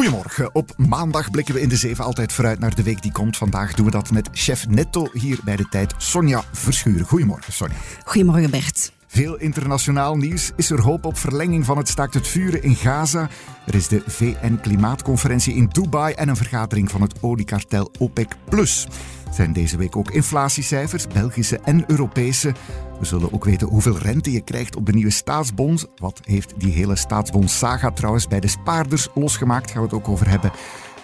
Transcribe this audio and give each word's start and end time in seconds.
Goedemorgen. 0.00 0.54
Op 0.54 0.70
maandag 0.76 1.30
blikken 1.30 1.54
we 1.54 1.60
in 1.60 1.68
de 1.68 1.76
zeven 1.76 2.04
altijd 2.04 2.32
vooruit 2.32 2.58
naar 2.58 2.74
de 2.74 2.82
week 2.82 3.02
die 3.02 3.12
komt. 3.12 3.36
Vandaag 3.36 3.74
doen 3.74 3.84
we 3.84 3.90
dat 3.90 4.10
met 4.10 4.28
chef 4.32 4.68
Netto 4.68 5.08
hier 5.12 5.38
bij 5.44 5.56
de 5.56 5.68
tijd, 5.68 5.94
Sonja 5.98 6.42
Verschuren. 6.52 7.06
Goedemorgen, 7.06 7.52
Sonja. 7.52 7.74
Goedemorgen, 8.04 8.50
Bert. 8.50 8.92
Veel 9.06 9.36
internationaal 9.36 10.16
nieuws. 10.16 10.50
Is 10.56 10.70
er 10.70 10.80
hoop 10.80 11.04
op 11.04 11.18
verlenging 11.18 11.64
van 11.64 11.78
het 11.78 11.88
staakt 11.88 12.14
het 12.14 12.28
vuren 12.28 12.62
in 12.62 12.76
Gaza? 12.76 13.28
Er 13.66 13.74
is 13.74 13.88
de 13.88 14.02
VN-klimaatconferentie 14.06 15.54
in 15.54 15.66
Dubai 15.66 16.14
en 16.14 16.28
een 16.28 16.36
vergadering 16.36 16.90
van 16.90 17.02
het 17.02 17.22
oliekartel 17.22 17.90
OPEC+. 17.98 18.34
Zijn 19.30 19.52
deze 19.52 19.76
week 19.76 19.96
ook 19.96 20.10
inflatiecijfers, 20.10 21.06
Belgische 21.06 21.58
en 21.58 21.84
Europese. 21.90 22.54
We 22.98 23.04
zullen 23.04 23.32
ook 23.32 23.44
weten 23.44 23.68
hoeveel 23.68 23.98
rente 23.98 24.32
je 24.32 24.40
krijgt 24.40 24.76
op 24.76 24.86
de 24.86 24.92
nieuwe 24.92 25.10
staatsbond. 25.10 25.86
Wat 25.96 26.20
heeft 26.24 26.54
die 26.56 26.72
hele 26.72 26.96
staatsbond-saga 26.96 27.90
trouwens 27.90 28.28
bij 28.28 28.40
de 28.40 28.48
spaarders 28.48 29.08
losgemaakt? 29.14 29.70
Gaan 29.70 29.82
we 29.82 29.86
het 29.86 29.96
ook 29.96 30.08
over 30.08 30.28
hebben. 30.28 30.52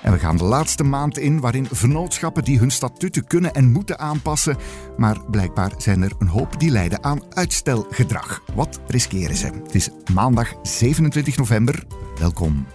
En 0.03 0.13
we 0.13 0.19
gaan 0.19 0.37
de 0.37 0.45
laatste 0.45 0.83
maand 0.83 1.19
in 1.19 1.41
waarin 1.41 1.67
vennootschappen 1.71 2.45
die 2.45 2.59
hun 2.59 2.71
statuten 2.71 3.27
kunnen 3.27 3.53
en 3.53 3.73
moeten 3.73 3.99
aanpassen. 3.99 4.57
Maar 4.97 5.17
blijkbaar 5.31 5.73
zijn 5.77 6.03
er 6.03 6.13
een 6.19 6.29
hoop 6.29 6.61
die 6.61 6.71
leiden 6.71 7.05
aan 7.05 7.21
uitstelgedrag. 7.35 8.43
Wat 8.55 8.81
riskeren 8.87 9.37
ze? 9.37 9.47
Het 9.47 9.75
is 9.75 9.91
maandag 10.15 10.55
27 10.63 11.37
november. 11.37 11.85
Welkom. 12.19 12.67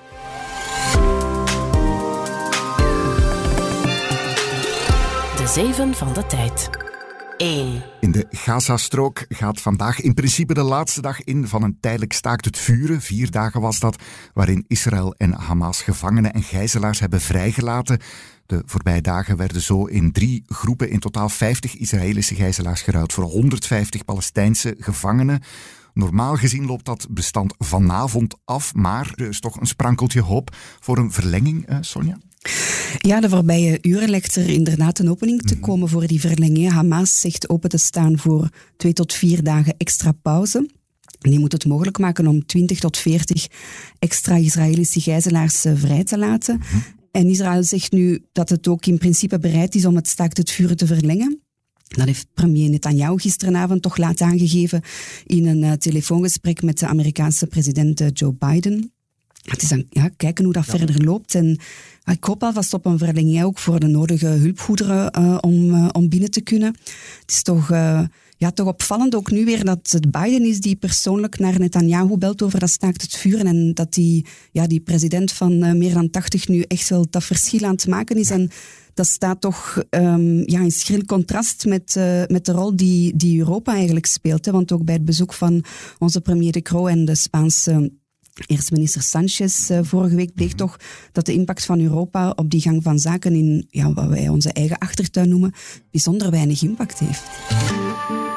Zeven 5.53 5.93
van 5.93 6.13
de 6.13 6.25
Tijd. 6.25 6.69
1. 7.37 7.83
In 7.99 8.11
de 8.11 8.25
Gazastrook 8.29 9.25
gaat 9.29 9.61
vandaag 9.61 10.01
in 10.01 10.13
principe 10.13 10.53
de 10.53 10.63
laatste 10.63 11.01
dag 11.01 11.23
in 11.23 11.47
van 11.47 11.63
een 11.63 11.77
tijdelijk 11.79 12.13
staakt 12.13 12.45
het 12.45 12.57
vuren. 12.57 13.01
Vier 13.01 13.31
dagen 13.31 13.61
was 13.61 13.79
dat, 13.79 14.03
waarin 14.33 14.65
Israël 14.67 15.15
en 15.17 15.33
Hamas 15.33 15.81
gevangenen 15.81 16.33
en 16.33 16.43
gijzelaars 16.43 16.99
hebben 16.99 17.21
vrijgelaten. 17.21 17.99
De 18.45 18.63
voorbije 18.65 19.01
dagen 19.01 19.37
werden 19.37 19.61
zo 19.61 19.85
in 19.85 20.11
drie 20.11 20.43
groepen 20.47 20.89
in 20.89 20.99
totaal 20.99 21.29
50 21.29 21.75
Israëlische 21.75 22.35
gijzelaars 22.35 22.81
geruild 22.81 23.13
voor 23.13 23.23
150 23.23 24.05
Palestijnse 24.05 24.75
gevangenen. 24.77 25.41
Normaal 25.93 26.35
gezien 26.35 26.65
loopt 26.65 26.85
dat 26.85 27.07
bestand 27.09 27.55
vanavond 27.57 28.35
af, 28.45 28.73
maar 28.73 29.11
er 29.15 29.27
is 29.27 29.39
toch 29.39 29.59
een 29.59 29.67
sprankeltje 29.67 30.21
hoop 30.21 30.55
voor 30.79 30.97
een 30.97 31.11
verlenging, 31.11 31.65
eh, 31.65 31.77
Sonja? 31.81 32.17
Ja, 32.97 33.19
de 33.19 33.29
voorbije 33.29 33.77
uren 33.81 34.09
lijkt 34.09 34.35
er 34.35 34.49
inderdaad 34.49 34.99
een 34.99 35.09
opening 35.09 35.41
te 35.41 35.59
komen 35.59 35.89
voor 35.89 36.07
die 36.07 36.19
verlenging. 36.19 36.71
Hamas 36.71 37.19
zegt 37.19 37.49
open 37.49 37.69
te 37.69 37.77
staan 37.77 38.17
voor 38.17 38.49
twee 38.77 38.93
tot 38.93 39.13
vier 39.13 39.43
dagen 39.43 39.73
extra 39.77 40.11
pauze. 40.11 40.69
Die 41.19 41.39
moet 41.39 41.51
het 41.51 41.65
mogelijk 41.65 41.97
maken 41.97 42.27
om 42.27 42.45
20 42.45 42.79
tot 42.79 42.97
40 42.97 43.47
extra 43.99 44.35
Israëlische 44.35 45.01
gijzelaars 45.01 45.65
eh, 45.65 45.73
vrij 45.75 46.03
te 46.03 46.17
laten. 46.17 46.61
En 47.11 47.29
Israël 47.29 47.63
zegt 47.63 47.91
nu 47.91 48.25
dat 48.31 48.49
het 48.49 48.67
ook 48.67 48.85
in 48.85 48.97
principe 48.97 49.39
bereid 49.39 49.75
is 49.75 49.85
om 49.85 49.95
het 49.95 50.07
staakt 50.07 50.37
het 50.37 50.51
vuren 50.51 50.77
te 50.77 50.87
verlengen. 50.87 51.41
Dat 51.87 52.05
heeft 52.05 52.27
premier 52.33 52.69
Netanyahu 52.69 53.19
gisteravond 53.19 53.81
toch 53.81 53.97
laat 53.97 54.21
aangegeven 54.21 54.81
in 55.25 55.47
een 55.47 55.63
uh, 55.63 55.71
telefoongesprek 55.71 56.61
met 56.61 56.79
de 56.79 56.87
Amerikaanse 56.87 57.47
president 57.47 58.01
uh, 58.01 58.07
Joe 58.13 58.33
Biden. 58.33 58.91
Het 59.41 59.61
is 59.61 59.69
dan 59.69 59.85
ja, 59.89 60.09
kijken 60.17 60.43
hoe 60.43 60.53
dat 60.53 60.65
verder 60.65 61.03
loopt. 61.03 61.35
En 61.35 61.59
ik 62.05 62.23
hoop 62.23 62.43
alvast 62.43 62.73
op 62.73 62.85
een 62.85 62.97
verlenging 62.97 63.43
ook 63.43 63.59
voor 63.59 63.79
de 63.79 63.87
nodige 63.87 64.25
hulpgoederen 64.25 65.19
uh, 65.19 65.37
om, 65.41 65.87
om 65.89 66.09
binnen 66.09 66.31
te 66.31 66.41
kunnen. 66.41 66.75
Het 67.21 67.31
is 67.31 67.41
toch, 67.41 67.69
ja, 68.37 68.51
toch 68.53 68.67
opvallend 68.67 69.15
ook 69.15 69.31
nu 69.31 69.45
weer 69.45 69.65
dat 69.65 69.91
het 69.91 70.11
Biden 70.11 70.45
is 70.45 70.59
die 70.59 70.75
persoonlijk 70.75 71.39
naar 71.39 71.59
Netanyahu 71.59 72.17
belt 72.17 72.41
over 72.41 72.59
dat 72.59 72.69
staakt 72.69 73.01
het 73.01 73.15
vuren. 73.15 73.45
En 73.45 73.73
dat 73.73 73.93
die, 73.93 74.25
ja, 74.51 74.67
die 74.67 74.79
president 74.79 75.31
van 75.31 75.77
meer 75.77 75.93
dan 75.93 76.09
80 76.09 76.47
nu 76.47 76.61
echt 76.61 76.89
wel 76.89 77.05
dat 77.09 77.23
verschil 77.23 77.63
aan 77.63 77.71
het 77.71 77.87
maken 77.87 78.15
is. 78.15 78.29
En 78.29 78.51
dat 78.93 79.07
staat 79.07 79.41
toch 79.41 79.83
um, 79.89 80.43
ja, 80.45 80.59
in 80.59 80.71
schril 80.71 81.03
contrast 81.05 81.65
met, 81.65 81.95
uh, 81.97 82.23
met 82.27 82.45
de 82.45 82.51
rol 82.51 82.75
die, 82.75 83.15
die 83.15 83.39
Europa 83.39 83.73
eigenlijk 83.73 84.05
speelt. 84.05 84.45
Hè. 84.45 84.51
Want 84.51 84.71
ook 84.71 84.83
bij 84.85 84.95
het 84.95 85.05
bezoek 85.05 85.33
van 85.33 85.63
onze 85.99 86.21
premier 86.21 86.51
De 86.51 86.61
Croo 86.61 86.87
en 86.87 87.05
de 87.05 87.15
Spaanse 87.15 87.91
Eerste 88.47 88.73
minister 88.73 89.01
Sanchez 89.01 89.69
uh, 89.69 89.79
vorige 89.81 90.15
week 90.15 90.33
bleek 90.33 90.51
toch 90.51 90.77
dat 91.11 91.25
de 91.25 91.33
impact 91.33 91.65
van 91.65 91.79
Europa 91.79 92.29
op 92.35 92.49
die 92.49 92.61
gang 92.61 92.83
van 92.83 92.99
zaken 92.99 93.33
in 93.33 93.67
ja, 93.69 93.93
wat 93.93 94.07
wij 94.07 94.29
onze 94.29 94.53
eigen 94.53 94.77
achtertuin 94.77 95.29
noemen, 95.29 95.53
bijzonder 95.91 96.31
weinig 96.31 96.61
impact 96.61 96.99
heeft. 96.99 97.23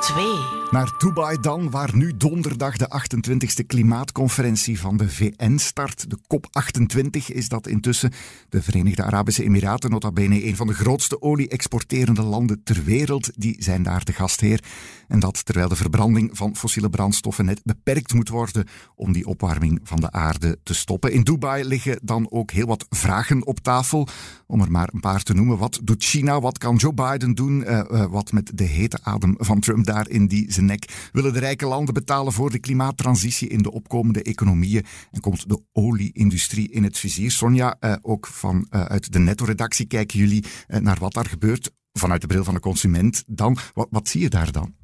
2. 0.01 0.64
Naar 0.75 0.95
Dubai 0.99 1.41
dan, 1.41 1.71
waar 1.71 1.97
nu 1.97 2.17
donderdag 2.17 2.77
de 2.77 2.89
28e 2.89 3.67
klimaatconferentie 3.67 4.81
van 4.81 4.97
de 4.97 5.09
VN 5.09 5.57
start. 5.57 6.11
De 6.11 6.19
COP28 6.19 7.35
is 7.35 7.49
dat 7.49 7.67
intussen. 7.67 8.13
De 8.49 8.63
Verenigde 8.63 9.03
Arabische 9.03 9.45
Emiraten, 9.45 9.91
nota 9.91 10.13
bene 10.13 10.47
een 10.47 10.57
van 10.57 10.67
de 10.67 10.75
grootste 10.75 11.23
olie-exporterende 11.23 12.23
landen 12.23 12.63
ter 12.65 12.85
wereld, 12.85 13.31
die 13.37 13.57
zijn 13.59 13.83
daar 13.83 14.05
de 14.05 14.13
gastheer. 14.13 14.63
En 15.09 15.21
dat 15.21 15.45
terwijl 15.45 15.69
de 15.69 15.77
verbranding 15.77 16.31
van 16.33 16.57
fossiele 16.57 16.91
brandstoffen 16.91 17.45
net 17.45 17.61
beperkt 17.65 18.15
moet 18.15 18.29
worden 18.29 18.67
om 18.95 19.13
die 19.13 19.27
opwarming 19.27 19.81
van 19.83 20.01
de 20.01 20.13
aarde 20.13 20.59
te 20.63 20.75
stoppen. 20.75 21.13
In 21.13 21.23
Dubai 21.23 21.65
liggen 21.65 21.99
dan 22.03 22.27
ook 22.31 22.51
heel 22.51 22.67
wat 22.67 22.87
vragen 22.91 23.47
op 23.47 23.61
tafel. 23.61 24.09
Om 24.47 24.61
er 24.61 24.71
maar 24.71 24.89
een 24.93 25.01
paar 25.01 25.23
te 25.23 25.35
noemen. 25.35 25.59
Wat 25.59 25.81
doet 25.83 26.05
China? 26.05 26.41
Wat 26.41 26.59
kan 26.59 26.77
Joe 26.77 26.95
Biden 26.95 27.35
doen? 27.35 27.61
Uh, 27.61 27.81
uh, 27.91 28.05
wat 28.05 28.33
met 28.33 28.51
de 28.55 28.65
hete 28.65 28.99
adem 29.03 29.35
van 29.39 29.61
Trump 29.61 29.87
daar 29.87 30.09
in 30.09 30.27
die 30.27 30.53
zijn 30.53 30.64
nek? 30.65 31.09
Willen 31.13 31.33
de 31.33 31.39
rijke 31.39 31.67
landen 31.67 31.95
betalen 31.95 32.33
voor 32.33 32.51
de 32.51 32.59
klimaattransitie 32.59 33.49
in 33.49 33.63
de 33.63 33.73
opkomende 33.73 34.23
economieën? 34.23 34.85
En 35.11 35.21
komt 35.21 35.49
de 35.49 35.63
olieindustrie 35.73 36.73
in 36.73 36.85
het 36.85 36.99
vizier? 36.99 37.31
Sonja, 37.31 37.77
uh, 37.81 37.95
ook 38.03 38.27
van, 38.27 38.67
uit 38.71 39.13
de 39.13 39.19
netto-redactie 39.19 39.87
kijken 39.87 40.19
jullie 40.19 40.45
naar 40.67 40.99
wat 41.01 41.13
daar 41.13 41.27
gebeurt 41.27 41.71
vanuit 41.93 42.21
de 42.21 42.27
bril 42.27 42.45
van 42.45 42.55
de 42.55 42.61
consument. 42.61 43.25
Dan, 43.27 43.57
wat, 43.75 43.89
wat 43.91 44.09
zie 44.09 44.21
je 44.21 44.29
daar 44.29 44.53
dan? 44.53 44.84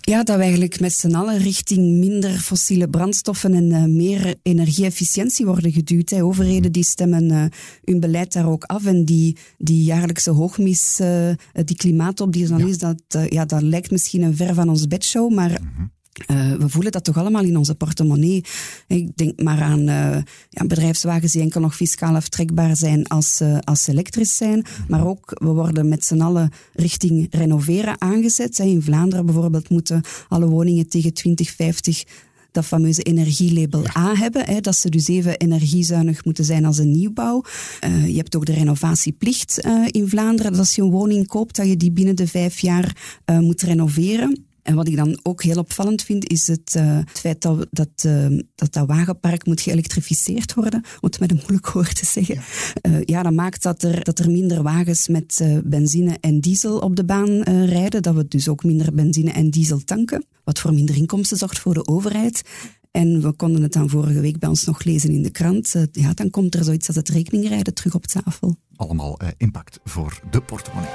Ja, 0.00 0.22
dat 0.22 0.36
we 0.36 0.42
eigenlijk 0.42 0.80
met 0.80 0.92
z'n 0.92 1.14
allen 1.14 1.38
richting 1.38 1.98
minder 1.98 2.30
fossiele 2.30 2.88
brandstoffen 2.88 3.54
en 3.54 3.70
uh, 3.70 3.84
meer 3.84 4.34
energie-efficiëntie 4.42 5.46
worden 5.46 5.72
geduwd. 5.72 6.10
Hè. 6.10 6.24
Overheden 6.24 6.72
die 6.72 6.84
stemmen 6.84 7.30
uh, 7.30 7.44
hun 7.84 8.00
beleid 8.00 8.32
daar 8.32 8.48
ook 8.48 8.64
af 8.64 8.86
en 8.86 9.04
die, 9.04 9.36
die 9.58 9.82
jaarlijkse 9.82 10.30
hoogmis, 10.30 10.98
uh, 11.00 11.30
die 11.52 11.76
klimaatop 11.76 12.32
die 12.32 12.42
er 12.42 12.48
dan 12.48 12.58
ja. 12.58 12.66
is, 12.66 12.78
dat, 12.78 13.02
ja, 13.28 13.44
dat 13.44 13.62
lijkt 13.62 13.90
misschien 13.90 14.22
een 14.22 14.36
ver 14.36 14.54
van 14.54 14.68
ons 14.68 14.86
bedshow, 14.86 15.32
maar... 15.32 15.50
Mm 15.50 15.72
-hmm. 15.76 15.98
Uh, 16.26 16.52
we 16.52 16.68
voelen 16.68 16.92
dat 16.92 17.04
toch 17.04 17.16
allemaal 17.16 17.44
in 17.44 17.56
onze 17.56 17.74
portemonnee. 17.74 18.44
Ik 18.86 19.16
denk 19.16 19.42
maar 19.42 19.60
aan 19.60 19.80
uh, 19.80 20.16
ja, 20.48 20.66
bedrijfswagens 20.66 21.32
die 21.32 21.42
enkel 21.42 21.60
nog 21.60 21.76
fiscaal 21.76 22.14
aftrekbaar 22.14 22.76
zijn 22.76 23.06
als, 23.06 23.40
uh, 23.40 23.58
als 23.58 23.86
elektrisch 23.86 24.36
zijn. 24.36 24.64
Maar 24.88 25.06
ook, 25.06 25.30
we 25.34 25.48
worden 25.48 25.88
met 25.88 26.04
z'n 26.04 26.20
allen 26.20 26.50
richting 26.72 27.26
renoveren 27.30 28.00
aangezet. 28.00 28.58
In 28.58 28.82
Vlaanderen 28.82 29.26
bijvoorbeeld 29.26 29.68
moeten 29.68 30.02
alle 30.28 30.46
woningen 30.46 30.88
tegen 30.88 31.12
2050 31.12 32.04
dat 32.52 32.64
fameuze 32.64 33.02
energielabel 33.02 33.84
A 33.96 34.14
hebben. 34.14 34.44
Hè, 34.44 34.60
dat 34.60 34.76
ze 34.76 34.88
dus 34.88 35.08
even 35.08 35.36
energiezuinig 35.36 36.24
moeten 36.24 36.44
zijn 36.44 36.64
als 36.64 36.78
een 36.78 36.90
nieuwbouw. 36.90 37.44
Uh, 37.84 38.08
je 38.08 38.16
hebt 38.16 38.36
ook 38.36 38.46
de 38.46 38.52
renovatieplicht 38.52 39.64
uh, 39.66 39.86
in 39.90 40.08
Vlaanderen. 40.08 40.50
Dat 40.50 40.60
als 40.60 40.74
je 40.74 40.82
een 40.82 40.90
woning 40.90 41.26
koopt, 41.26 41.56
dat 41.56 41.66
je 41.66 41.76
die 41.76 41.92
binnen 41.92 42.16
de 42.16 42.26
vijf 42.26 42.58
jaar 42.58 42.96
uh, 43.26 43.38
moet 43.38 43.62
renoveren. 43.62 44.44
En 44.62 44.74
wat 44.74 44.88
ik 44.88 44.96
dan 44.96 45.20
ook 45.22 45.42
heel 45.42 45.58
opvallend 45.58 46.02
vind, 46.02 46.28
is 46.28 46.46
het, 46.46 46.74
uh, 46.76 46.96
het 46.96 47.18
feit 47.18 47.42
dat 47.42 47.66
dat, 47.70 47.88
uh, 48.06 48.38
dat 48.54 48.72
dat 48.72 48.86
wagenpark 48.86 49.46
moet 49.46 49.60
geëlektrificeerd 49.60 50.54
worden, 50.54 50.80
om 50.84 51.08
het 51.08 51.20
met 51.20 51.30
een 51.30 51.36
moeilijk 51.36 51.70
woord 51.70 51.94
te 51.94 52.06
zeggen. 52.06 52.34
Ja, 52.34 52.90
uh, 52.90 53.00
ja 53.04 53.22
dat 53.22 53.32
maakt 53.32 53.62
dat 53.62 53.82
er, 53.82 54.04
dat 54.04 54.18
er 54.18 54.30
minder 54.30 54.62
wagens 54.62 55.08
met 55.08 55.44
benzine 55.64 56.16
en 56.20 56.40
diesel 56.40 56.78
op 56.78 56.96
de 56.96 57.04
baan 57.04 57.42
rijden, 57.64 58.02
dat 58.02 58.14
we 58.14 58.28
dus 58.28 58.48
ook 58.48 58.64
minder 58.64 58.94
benzine 58.94 59.30
en 59.30 59.50
diesel 59.50 59.84
tanken, 59.84 60.24
wat 60.44 60.58
voor 60.58 60.74
minder 60.74 60.96
inkomsten 60.96 61.36
zorgt 61.36 61.58
voor 61.58 61.74
de 61.74 61.86
overheid. 61.86 62.42
En 62.90 63.22
we 63.22 63.32
konden 63.32 63.62
het 63.62 63.72
dan 63.72 63.88
vorige 63.88 64.20
week 64.20 64.38
bij 64.38 64.48
ons 64.48 64.64
nog 64.64 64.84
lezen 64.84 65.10
in 65.10 65.22
de 65.22 65.30
krant. 65.30 65.74
ja, 65.92 66.14
dan 66.14 66.30
komt 66.30 66.54
er 66.54 66.64
zoiets 66.64 66.86
als 66.86 66.96
het 66.96 67.08
rekeningrijden 67.08 67.74
terug 67.74 67.94
op 67.94 68.06
tafel. 68.06 68.56
Allemaal 68.80 69.18
impact 69.36 69.80
voor 69.84 70.20
de 70.30 70.40
portemonnee. 70.40 70.90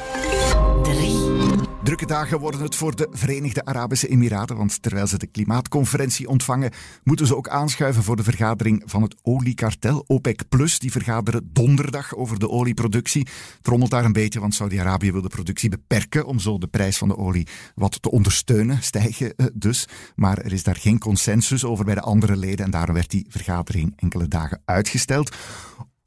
3. 0.84 1.74
Drukke 1.86 2.06
dagen 2.06 2.40
worden 2.40 2.62
het 2.62 2.76
voor 2.76 2.96
de 2.96 3.08
Verenigde 3.12 3.66
Arabische 3.66 4.08
Emiraten, 4.08 4.58
want 4.58 4.82
terwijl 4.82 5.08
ze 5.08 5.18
de 5.18 5.28
klimaatconferentie 5.28 6.28
ontvangen, 6.28 6.72
moeten 7.04 7.28
ze 7.28 7.36
ook 7.36 7.50
aanschuiven 7.50 8.04
voor 8.04 8.16
de 8.16 8.24
vergadering 8.24 8.84
van 8.86 9.02
het 9.02 9.16
oliekartel 9.22 10.04
OPEC+. 10.08 10.44
Die 10.80 10.92
vergaderen 10.92 11.50
donderdag 11.54 12.16
over 12.16 12.40
de 12.40 12.50
olieproductie. 12.50 13.28
Trommelt 13.62 13.92
daar 13.92 14.06
een 14.06 14.14
beetje, 14.14 14.40
want 14.40 14.54
Saudi-Arabië 14.54 15.12
wil 15.12 15.22
de 15.22 15.28
productie 15.28 15.70
beperken 15.70 16.26
om 16.26 16.40
zo 16.40 16.58
de 16.58 16.68
prijs 16.68 16.98
van 16.98 17.08
de 17.08 17.18
olie 17.18 17.48
wat 17.76 18.02
te 18.02 18.12
ondersteunen, 18.12 18.84
stijgen 18.84 19.36
eh, 19.36 19.46
dus. 19.54 19.88
Maar 20.16 20.38
er 20.38 20.54
is 20.54 20.64
daar 20.64 20.76
geen 20.76 21.00
consensus 21.00 21.66
over 21.66 21.86
bij 21.86 21.96
de 21.96 22.02
andere 22.02 22.36
leden 22.36 22.66
en 22.66 22.72
daarom 22.72 22.96
werd 22.96 23.10
die 23.10 23.26
vergadering 23.30 23.94
enkele 23.96 24.28
dagen 24.28 24.62
uitgesteld. 24.66 25.36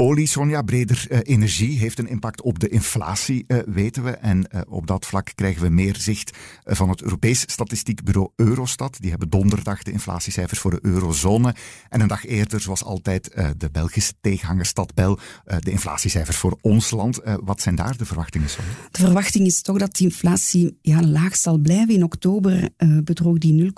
Olie, 0.01 0.27
Sonja, 0.27 0.63
breder 0.63 1.07
uh, 1.11 1.19
energie 1.23 1.79
heeft 1.79 1.99
een 1.99 2.09
impact 2.09 2.43
op 2.43 2.59
de 2.59 2.69
inflatie, 2.69 3.45
uh, 3.49 3.59
weten 3.67 4.05
we. 4.05 4.11
En 4.11 4.47
uh, 4.55 4.61
op 4.69 4.87
dat 4.87 5.07
vlak 5.07 5.31
krijgen 5.35 5.63
we 5.63 5.69
meer 5.69 5.97
zicht 5.97 6.37
van 6.65 6.89
het 6.89 7.03
Europees 7.03 7.41
Statistiekbureau 7.41 8.31
Eurostat. 8.37 8.97
Die 9.01 9.11
hebben 9.11 9.29
donderdag 9.29 9.83
de 9.83 9.93
inflatiecijfers 9.93 10.61
voor 10.61 10.71
de 10.71 10.79
eurozone. 10.83 11.55
En 11.89 12.01
een 12.01 12.09
dag 12.09 12.27
eerder, 12.27 12.61
zoals 12.61 12.85
altijd, 12.85 13.31
de 13.57 13.71
Belgische 13.71 14.13
tegenhanger 14.21 14.67
Stadbel, 14.67 15.19
de 15.45 15.71
inflatiecijfers 15.71 16.37
voor 16.37 16.59
ons 16.61 16.91
land. 16.91 17.21
wat 17.45 17.61
zijn 17.61 17.75
daar 17.75 17.97
de 17.97 18.05
verwachtingen, 18.05 18.49
Sonja? 18.49 18.71
De 18.91 19.01
verwachting 19.01 19.47
is 19.47 19.63
toch 19.63 19.79
dat 19.79 19.97
die 19.97 20.07
inflatie 20.07 20.79
ja, 20.83 21.03
laag 21.03 21.37
zal 21.37 21.59
blijven. 21.59 21.95
In 21.95 22.03
oktober 22.03 22.69
bedroeg 23.05 23.39
die 23.39 23.73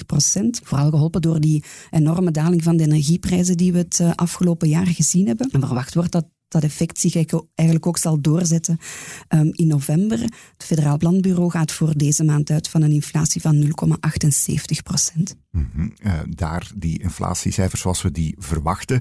0,36 0.00 0.06
procent. 0.06 0.60
Vooral 0.64 0.90
geholpen 0.90 1.20
door 1.20 1.40
die 1.40 1.64
enorme 1.90 2.30
daling 2.30 2.62
van 2.62 2.76
de 2.76 2.84
energieprijzen 2.84 3.56
die 3.56 3.72
we 3.72 3.78
het 3.78 4.02
afgelopen 4.14 4.68
jaar 4.68 4.86
gezien 4.86 5.26
hebben 5.26 5.29
En 5.38 5.60
verwacht 5.60 5.94
wordt 5.94 6.12
dat 6.12 6.26
dat 6.50 6.62
effect 6.62 6.98
zich 6.98 7.14
eigenlijk 7.54 7.86
ook 7.86 7.98
zal 7.98 8.20
doorzetten 8.20 8.78
um, 9.28 9.50
in 9.52 9.66
november. 9.66 10.20
Het 10.20 10.64
Federaal 10.64 10.96
Planbureau 10.96 11.50
gaat 11.50 11.72
voor 11.72 11.96
deze 11.96 12.24
maand 12.24 12.50
uit 12.50 12.68
van 12.68 12.82
een 12.82 12.92
inflatie 12.92 13.40
van 13.40 13.62
0,78 13.62 13.70
procent. 14.82 15.36
-hmm. 15.52 15.92
uh, 16.02 16.12
daar 16.28 16.70
die 16.76 17.02
inflatiecijfers 17.02 17.80
zoals 17.80 18.02
we 18.02 18.10
die 18.10 18.34
verwachten, 18.38 19.00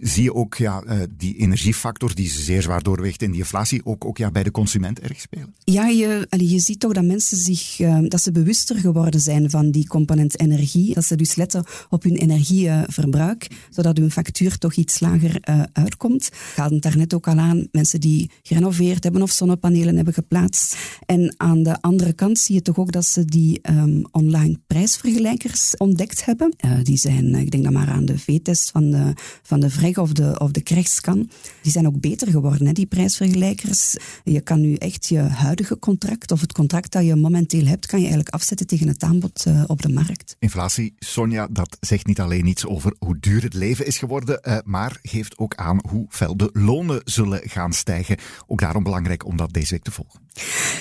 zie 0.00 0.22
je 0.22 0.34
ook 0.34 0.54
ja, 0.54 0.84
uh, 0.86 1.02
die 1.16 1.36
energiefactor 1.36 2.14
die 2.14 2.30
zeer 2.30 2.62
zwaar 2.62 2.82
doorweegt 2.82 3.22
in 3.22 3.30
die 3.30 3.40
inflatie 3.40 3.84
ook, 3.84 4.04
ook 4.04 4.18
ja, 4.18 4.30
bij 4.30 4.42
de 4.42 4.50
consument 4.50 5.00
erg 5.00 5.20
spelen? 5.20 5.54
Ja, 5.64 5.86
je, 5.86 6.26
je 6.30 6.58
ziet 6.58 6.80
toch 6.80 6.92
dat 6.92 7.04
mensen 7.04 7.36
zich, 7.36 7.78
uh, 7.78 7.98
dat 8.02 8.22
ze 8.22 8.32
bewuster 8.32 8.76
geworden 8.76 9.20
zijn 9.20 9.50
van 9.50 9.70
die 9.70 9.86
component 9.86 10.40
energie. 10.40 10.94
Dat 10.94 11.04
ze 11.04 11.16
dus 11.16 11.34
letten 11.34 11.64
op 11.88 12.02
hun 12.02 12.16
energieverbruik, 12.16 13.46
zodat 13.70 13.96
hun 13.96 14.10
factuur 14.10 14.58
toch 14.58 14.74
iets 14.74 15.00
lager 15.00 15.38
uitkomt. 15.72 16.30
Gaat 16.32 16.70
het 16.70 16.82
daarnet 16.82 17.14
ook 17.14 17.28
al 17.28 17.38
aan, 17.38 17.68
mensen 17.72 18.00
die 18.00 18.30
gerenoveerd 18.42 19.02
hebben 19.02 19.22
of 19.22 19.30
zonnepanelen 19.30 19.96
hebben 19.96 20.14
geplaatst. 20.14 20.76
En 21.06 21.34
aan 21.36 21.62
de 21.62 21.80
andere 21.80 22.12
kant 22.12 22.38
zie 22.38 22.54
je 22.54 22.62
toch 22.62 22.78
ook 22.78 22.92
dat 22.92 23.04
ze 23.04 23.24
die 23.24 23.60
um, 23.70 24.04
online 24.10 24.58
prijsvergelijkers 24.66 25.76
ontdekt 25.80 26.24
hebben. 26.24 26.54
Uh, 26.64 26.78
die 26.82 26.96
zijn, 26.96 27.34
ik 27.34 27.50
denk 27.50 27.64
dan 27.64 27.72
maar 27.72 27.88
aan 27.88 28.04
de 28.04 28.18
V-test 28.18 28.70
van 28.70 28.90
de, 28.90 29.12
van 29.42 29.60
de 29.60 29.70
VREG 29.70 29.98
of 29.98 30.12
de, 30.12 30.38
of 30.38 30.50
de 30.50 30.60
krechtscan. 30.60 31.30
Die 31.62 31.72
zijn 31.72 31.86
ook 31.86 32.00
beter 32.00 32.28
geworden, 32.28 32.66
hè, 32.66 32.72
die 32.72 32.86
prijsvergelijkers. 32.86 33.96
Je 34.24 34.40
kan 34.40 34.60
nu 34.60 34.74
echt 34.74 35.08
je 35.08 35.18
huidige 35.18 35.78
contract 35.78 36.30
of 36.32 36.40
het 36.40 36.52
contract 36.52 36.92
dat 36.92 37.04
je 37.04 37.16
momenteel 37.16 37.66
hebt, 37.66 37.86
kan 37.86 37.98
je 37.98 38.04
eigenlijk 38.04 38.34
afzetten 38.34 38.66
tegen 38.66 38.88
het 38.88 39.02
aanbod 39.02 39.44
uh, 39.48 39.64
op 39.66 39.82
de 39.82 39.88
markt. 39.88 40.36
Inflatie, 40.38 40.94
Sonja, 40.98 41.48
dat 41.50 41.76
zegt 41.80 42.06
niet 42.06 42.20
alleen 42.20 42.46
iets 42.46 42.66
over 42.66 42.94
hoe 42.98 43.16
duur 43.20 43.42
het 43.42 43.54
leven 43.54 43.86
is 43.86 43.98
geworden, 43.98 44.40
uh, 44.42 44.58
maar 44.64 44.98
geeft 45.02 45.38
ook 45.38 45.54
aan 45.54 45.80
hoe 45.88 46.06
fel 46.08 46.36
de 46.36 46.50
lonen 46.52 47.00
zullen 47.04 47.40
gaan 47.44 47.72
stijgen. 47.72 48.16
Ook 48.46 48.60
daarom 48.60 48.82
belangrijk 48.82 49.26
om 49.26 49.36
dat 49.36 49.52
deze 49.52 49.70
week 49.70 49.82
te 49.82 49.90
volgen. 49.90 50.20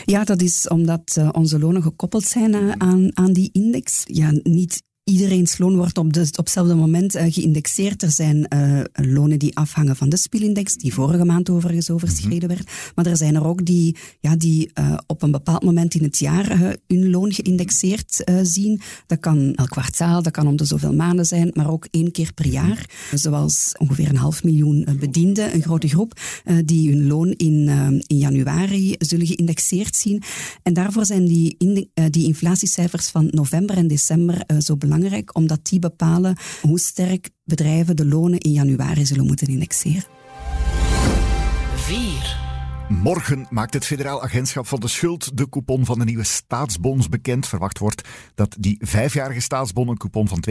Ja, 0.05 0.23
dat 0.23 0.41
is 0.41 0.67
omdat 0.67 1.17
onze 1.31 1.59
lonen 1.59 1.81
gekoppeld 1.81 2.23
zijn 2.23 2.81
aan, 2.81 3.17
aan 3.17 3.33
die 3.33 3.49
index. 3.51 4.01
Ja, 4.05 4.31
niet 4.43 4.87
iedereen's 5.09 5.57
loon 5.57 5.75
wordt 5.75 5.97
op, 5.97 6.13
de, 6.13 6.21
op 6.21 6.35
hetzelfde 6.35 6.75
moment 6.75 7.15
uh, 7.15 7.23
geïndexeerd. 7.27 8.03
Er 8.03 8.11
zijn 8.11 8.47
uh, 8.53 8.81
lonen 8.93 9.39
die 9.39 9.57
afhangen 9.57 9.95
van 9.95 10.09
de 10.09 10.17
spielindex, 10.17 10.75
die 10.75 10.93
vorige 10.93 11.25
maand 11.25 11.49
overigens 11.49 11.89
overschreden 11.89 12.49
mm 12.49 12.55
-hmm. 12.55 12.65
werd. 12.65 12.93
Maar 12.95 13.05
er 13.05 13.17
zijn 13.17 13.35
er 13.35 13.45
ook 13.45 13.65
die, 13.65 13.95
ja, 14.19 14.35
die 14.35 14.71
uh, 14.79 14.97
op 15.07 15.21
een 15.21 15.31
bepaald 15.31 15.63
moment 15.63 15.93
in 15.93 16.03
het 16.03 16.17
jaar 16.17 16.77
hun 16.87 17.09
loon 17.09 17.33
geïndexeerd 17.33 18.23
zien. 18.43 18.81
Dat 19.07 19.19
kan 19.19 19.53
elk 19.55 19.69
kwartaal, 19.69 20.23
dat 20.23 20.31
kan 20.31 20.47
om 20.47 20.55
de 20.55 20.65
zoveel 20.65 20.93
maanden 20.93 21.25
zijn, 21.25 21.51
maar 21.53 21.71
ook 21.71 21.87
één 21.91 22.11
keer 22.11 22.33
per 22.33 22.47
jaar. 22.47 22.67
Mm 22.67 22.85
-hmm. 23.09 23.17
Zoals 23.17 23.75
ongeveer 23.77 24.09
een 24.09 24.17
half 24.17 24.43
miljoen 24.43 24.87
bedienden, 24.99 25.53
een 25.53 25.61
grote 25.61 25.87
groep, 25.87 26.19
die 26.65 26.89
hun 26.89 27.07
loon 27.07 27.31
in, 27.31 27.67
in 28.07 28.17
januari 28.17 28.95
zullen 28.97 29.27
geïndexeerd 29.27 29.95
zien. 29.95 30.23
En 30.63 30.73
daarvoor 30.73 31.05
zijn 31.05 31.25
die, 31.25 31.57
die 32.09 32.25
inflatiecijfers 32.25 33.07
van 33.07 33.27
november 33.31 33.77
en 33.77 33.87
december 33.87 34.45
zo 34.59 34.75
belangrijk 34.77 34.98
omdat 35.33 35.65
die 35.65 35.79
bepalen 35.79 36.37
hoe 36.61 36.79
sterk 36.79 37.29
bedrijven 37.43 37.95
de 37.95 38.05
lonen 38.05 38.39
in 38.39 38.51
januari 38.51 39.05
zullen 39.05 39.25
moeten 39.25 39.47
indexeren. 39.47 40.03
4. 41.75 42.48
Morgen 42.89 43.47
maakt 43.49 43.73
het 43.73 43.85
Federaal 43.85 44.23
Agentschap 44.23 44.67
van 44.67 44.79
de 44.79 44.87
Schuld 44.87 45.37
de 45.37 45.49
coupon 45.49 45.85
van 45.85 45.99
de 45.99 46.05
nieuwe 46.05 46.23
staatsbons 46.23 47.09
bekend. 47.09 47.47
Verwacht 47.47 47.79
wordt 47.79 48.07
dat 48.35 48.55
die 48.59 48.77
vijfjarige 48.79 49.39
staatsbon 49.39 49.87
een 49.87 49.97
coupon 49.97 50.27
van 50.27 50.43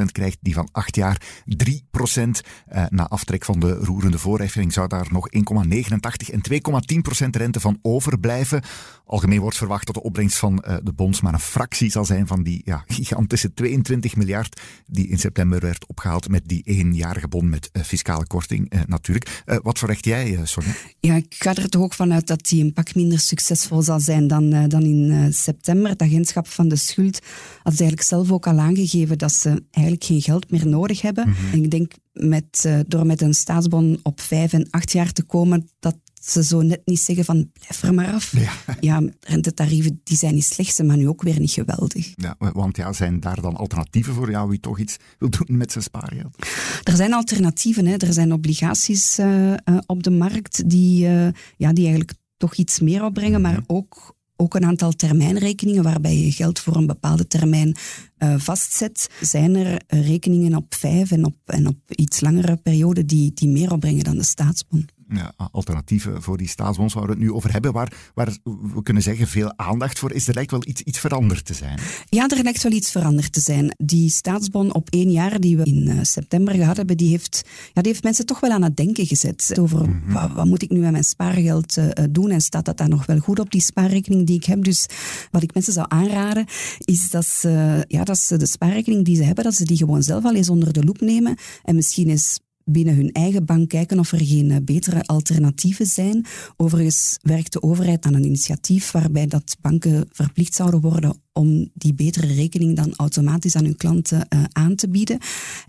2,7% 0.00 0.02
krijgt, 0.12 0.38
die 0.40 0.54
van 0.54 0.68
acht 0.72 0.96
jaar 0.96 1.22
3%. 1.44 2.40
Eh, 2.66 2.84
na 2.88 3.08
aftrek 3.08 3.44
van 3.44 3.60
de 3.60 3.74
roerende 3.74 4.18
voorheffing 4.18 4.72
zou 4.72 4.88
daar 4.88 5.06
nog 5.10 5.28
1,89 5.30 6.30
en 6.30 6.40
2,10% 6.40 7.36
rente 7.36 7.60
van 7.60 7.78
overblijven. 7.82 8.62
Algemeen 9.04 9.40
wordt 9.40 9.56
verwacht 9.56 9.86
dat 9.86 9.94
de 9.94 10.02
opbrengst 10.02 10.38
van 10.38 10.64
uh, 10.68 10.76
de 10.82 10.92
bonds 10.92 11.20
maar 11.20 11.32
een 11.32 11.40
fractie 11.40 11.90
zal 11.90 12.04
zijn 12.04 12.26
van 12.26 12.42
die 12.42 12.62
ja, 12.64 12.84
gigantische 12.96 13.54
22 13.54 14.16
miljard 14.16 14.60
die 14.86 15.08
in 15.08 15.18
september 15.18 15.60
werd 15.60 15.86
opgehaald 15.86 16.28
met 16.28 16.48
die 16.48 16.62
eenjarige 16.62 17.28
bon 17.28 17.48
met 17.48 17.70
uh, 17.72 17.82
fiscale 17.82 18.26
korting 18.26 18.72
natuurlijk. 18.86 19.42
wat 19.62 19.78
verwacht 19.78 20.04
jij, 20.04 20.40
Sonja? 20.42 20.72
Ja, 21.00 21.14
ik 21.14 21.41
ga 21.42 21.54
er 21.54 21.68
toch 21.68 21.82
ook 21.82 21.94
vanuit 21.94 22.26
dat 22.26 22.48
die 22.48 22.64
een 22.64 22.72
pak 22.72 22.94
minder 22.94 23.18
succesvol 23.18 23.82
zal 23.82 24.00
zijn 24.00 24.26
dan, 24.26 24.54
uh, 24.54 24.64
dan 24.68 24.82
in 24.82 25.10
uh, 25.10 25.26
september. 25.30 25.90
Het 25.90 26.02
agentschap 26.02 26.48
van 26.48 26.68
de 26.68 26.76
schuld 26.76 27.20
had 27.62 27.80
eigenlijk 27.80 28.02
zelf 28.02 28.32
ook 28.32 28.46
al 28.46 28.58
aangegeven 28.58 29.18
dat 29.18 29.32
ze 29.32 29.62
eigenlijk 29.70 30.04
geen 30.04 30.22
geld 30.22 30.50
meer 30.50 30.66
nodig 30.66 31.00
hebben. 31.00 31.28
Mm 31.28 31.34
-hmm. 31.34 31.52
En 31.52 31.64
ik 31.64 31.70
denk 31.70 31.92
met, 32.12 32.62
uh, 32.66 32.78
door 32.86 33.06
met 33.06 33.20
een 33.20 33.34
staatsbon 33.34 34.00
op 34.02 34.20
vijf 34.20 34.52
en 34.52 34.66
acht 34.70 34.92
jaar 34.92 35.12
te 35.12 35.22
komen, 35.22 35.68
dat 35.78 35.96
ze 36.24 36.44
zo 36.44 36.60
net 36.60 36.80
niet 36.84 37.00
zeggen 37.00 37.24
van 37.24 37.50
blijf 37.52 37.82
er 37.82 37.94
maar 37.94 38.12
af. 38.12 38.32
Ja, 38.36 38.52
ja 38.80 39.10
rentetarieven 39.20 40.00
die 40.04 40.16
zijn 40.16 40.34
niet 40.34 40.44
slecht, 40.44 40.82
maar 40.82 40.96
nu 40.96 41.08
ook 41.08 41.22
weer 41.22 41.40
niet 41.40 41.50
geweldig. 41.50 42.12
Ja, 42.16 42.36
want 42.38 42.76
ja, 42.76 42.92
zijn 42.92 43.20
daar 43.20 43.40
dan 43.40 43.56
alternatieven 43.56 44.14
voor 44.14 44.30
jou 44.30 44.48
wie 44.48 44.60
toch 44.60 44.78
iets 44.78 44.96
wil 45.18 45.30
doen 45.30 45.56
met 45.56 45.72
zijn 45.72 45.84
spaargeld? 45.84 46.36
Er 46.82 46.96
zijn 46.96 47.12
alternatieven. 47.12 47.86
Hè. 47.86 47.96
Er 47.96 48.12
zijn 48.12 48.32
obligaties 48.32 49.18
uh, 49.18 49.50
uh, 49.50 49.56
op 49.86 50.02
de 50.02 50.10
markt 50.10 50.70
die, 50.70 51.06
uh, 51.08 51.28
ja, 51.56 51.72
die 51.72 51.84
eigenlijk 51.84 52.12
toch 52.36 52.54
iets 52.54 52.80
meer 52.80 53.04
opbrengen, 53.04 53.40
mm 53.40 53.46
-hmm. 53.46 53.54
maar 53.54 53.64
ook 53.66 54.14
ook 54.36 54.54
een 54.54 54.64
aantal 54.64 54.92
termijnrekeningen 54.92 55.82
waarbij 55.82 56.16
je 56.16 56.32
geld 56.32 56.58
voor 56.58 56.76
een 56.76 56.86
bepaalde 56.86 57.26
termijn 57.26 57.76
uh, 58.18 58.34
vastzet. 58.38 59.10
Zijn 59.20 59.56
er 59.56 59.82
rekeningen 59.86 60.56
op 60.56 60.74
vijf 60.74 61.10
en 61.10 61.24
op, 61.24 61.36
en 61.44 61.66
op 61.66 61.76
iets 61.86 62.20
langere 62.20 62.56
periode 62.56 63.04
die, 63.04 63.32
die 63.34 63.48
meer 63.48 63.72
opbrengen 63.72 64.04
dan 64.04 64.16
de 64.16 64.24
staatsbon? 64.24 64.88
Ja, 65.14 65.34
alternatieven 65.52 66.22
voor 66.22 66.36
die 66.36 66.48
staatsbonds 66.48 66.94
waar 66.94 67.04
we 67.04 67.10
het 67.10 67.18
nu 67.18 67.32
over 67.32 67.52
hebben, 67.52 67.72
waar, 67.72 67.92
waar 68.14 68.36
we 68.44 68.82
kunnen 68.82 69.02
zeggen 69.02 69.26
veel 69.26 69.52
aandacht 69.56 69.98
voor 69.98 70.12
is. 70.12 70.28
Er 70.28 70.34
lijkt 70.34 70.50
wel 70.50 70.62
iets, 70.64 70.82
iets 70.82 70.98
veranderd 70.98 71.44
te 71.44 71.54
zijn. 71.54 71.78
Ja, 72.08 72.28
er 72.28 72.42
lijkt 72.42 72.62
wel 72.62 72.72
iets 72.72 72.90
veranderd 72.90 73.32
te 73.32 73.40
zijn. 73.40 73.74
Die 73.78 74.10
staatsbon 74.10 74.74
op 74.74 74.90
één 74.90 75.10
jaar 75.10 75.40
die 75.40 75.56
we 75.56 75.64
in 75.64 75.88
uh, 75.88 75.98
september 76.02 76.54
gehad 76.54 76.76
hebben, 76.76 76.96
die 76.96 77.08
heeft, 77.08 77.42
ja, 77.72 77.82
die 77.82 77.90
heeft 77.90 78.04
mensen 78.04 78.26
toch 78.26 78.40
wel 78.40 78.50
aan 78.50 78.62
het 78.62 78.76
denken 78.76 79.06
gezet 79.06 79.56
over 79.60 79.88
mm 79.88 80.02
-hmm. 80.04 80.12
wat, 80.12 80.32
wat, 80.32 80.46
moet 80.46 80.62
ik 80.62 80.70
nu 80.70 80.78
met 80.78 80.90
mijn 80.90 81.04
spaargeld 81.04 81.76
uh, 81.76 81.88
doen 82.10 82.30
en 82.30 82.40
staat 82.40 82.64
dat 82.64 82.76
daar 82.76 82.88
nog 82.88 83.06
wel 83.06 83.18
goed 83.18 83.38
op 83.38 83.50
die 83.50 83.60
spaarrekening 83.60 84.26
die 84.26 84.36
ik 84.36 84.44
heb. 84.44 84.64
Dus 84.64 84.86
wat 85.30 85.42
ik 85.42 85.54
mensen 85.54 85.72
zou 85.72 85.86
aanraden 85.88 86.46
is 86.78 87.10
dat 87.10 87.26
ze, 87.26 87.84
ja, 87.88 88.04
dat 88.04 88.18
ze 88.18 88.36
de 88.36 88.46
spaarrekening 88.46 89.04
die 89.04 89.16
ze 89.16 89.22
hebben, 89.22 89.44
dat 89.44 89.54
ze 89.54 89.64
die 89.64 89.76
gewoon 89.76 90.02
zelf 90.02 90.24
al 90.24 90.34
eens 90.34 90.48
onder 90.48 90.72
de 90.72 90.84
loep 90.84 91.00
nemen 91.00 91.36
en 91.62 91.74
misschien 91.74 92.08
eens 92.08 92.38
binnen 92.64 92.94
hun 92.94 93.12
eigen 93.12 93.44
bank 93.44 93.68
kijken 93.68 93.98
of 93.98 94.12
er 94.12 94.26
geen 94.26 94.64
betere 94.64 95.02
alternatieven 95.02 95.86
zijn. 95.86 96.26
Overigens 96.56 97.18
werkt 97.22 97.52
de 97.52 97.62
overheid 97.62 98.04
aan 98.04 98.14
een 98.14 98.24
initiatief 98.24 98.90
waarbij 98.90 99.26
dat 99.26 99.56
banken 99.60 100.06
verplicht 100.10 100.54
zouden 100.54 100.80
worden 100.80 101.16
om 101.32 101.70
die 101.74 101.94
betere 101.94 102.34
rekening 102.34 102.76
dan 102.76 102.94
automatisch 102.96 103.56
aan 103.56 103.64
hun 103.64 103.76
klanten 103.76 104.26
uh, 104.34 104.44
aan 104.52 104.74
te 104.74 104.88
bieden. 104.88 105.18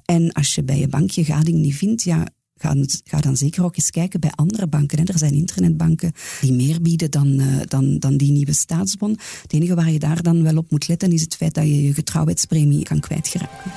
En 0.05 0.31
als 0.31 0.55
je 0.55 0.63
bij 0.63 0.79
je 0.79 0.87
bank 0.87 1.11
je 1.11 1.25
gading 1.25 1.57
niet 1.57 1.75
vindt, 1.75 2.03
ja, 2.03 2.27
Ga, 2.55 2.75
ga, 3.03 3.19
dan 3.19 3.37
zeker 3.37 3.63
ook 3.63 3.77
eens 3.77 3.89
kijken 3.89 4.19
bij 4.19 4.31
andere 4.35 4.67
banken. 4.67 5.05
Er 5.05 5.17
zijn 5.17 5.33
internetbanken 5.33 6.11
die 6.41 6.53
meer 6.53 6.81
bieden 6.81 7.11
dan, 7.11 7.27
uh, 7.27 7.57
dan, 7.67 7.99
dan 7.99 8.17
die 8.17 8.31
nieuwe 8.31 8.53
staatsbon. 8.53 9.17
Het 9.41 9.53
enige 9.53 9.75
waar 9.75 9.91
je 9.91 9.99
daar 9.99 10.21
dan 10.21 10.43
wel 10.43 10.57
op 10.57 10.71
moet 10.71 10.87
letten 10.87 11.11
is 11.11 11.21
het 11.21 11.35
feit 11.35 11.53
dat 11.53 11.63
je 11.63 11.83
je 11.83 11.93
getrouwheidspremie 11.93 12.83
kan 12.83 12.99
kwijtgeraken. 12.99 13.71